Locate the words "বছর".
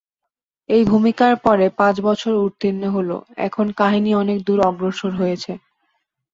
2.07-2.33